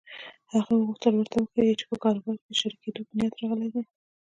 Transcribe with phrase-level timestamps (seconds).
[0.53, 3.81] هغه غوښتل ورته وښيي چې په کاروبار کې د شريکېدو په نيت راغلی دی.